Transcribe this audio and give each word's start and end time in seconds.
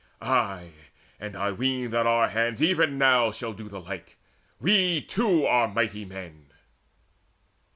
Ay, 0.23 0.71
and 1.19 1.35
I 1.35 1.51
ween 1.51 1.91
that 1.91 2.07
our 2.07 2.27
hands 2.27 2.59
even 2.59 2.97
now 2.97 3.31
Shall 3.31 3.53
do 3.53 3.69
the 3.69 3.79
like: 3.79 4.17
we 4.59 4.99
too 4.99 5.45
are 5.45 5.67
mighty 5.67 6.05
men." 6.05 6.47